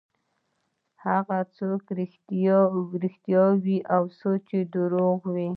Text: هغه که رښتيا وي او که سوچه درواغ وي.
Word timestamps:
هغه 1.05 1.39
که 1.57 1.63
رښتيا 3.03 3.45
وي 3.63 3.77
او 3.95 4.03
که 4.09 4.15
سوچه 4.21 4.59
درواغ 4.73 5.21
وي. 5.33 5.49